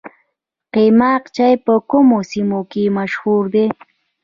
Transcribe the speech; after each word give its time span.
قیماق 0.73 1.23
چای 1.35 1.55
په 1.65 1.73
کومو 1.89 2.19
سیمو 2.31 2.61
کې 2.71 2.83
مشهور 2.97 3.43
دی؟ 3.53 3.67